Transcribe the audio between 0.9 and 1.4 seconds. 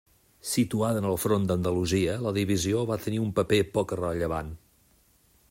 en el